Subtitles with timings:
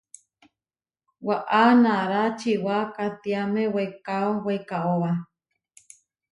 [1.27, 5.11] Waʼa nará čiwá katiáme weikáo weikáoba.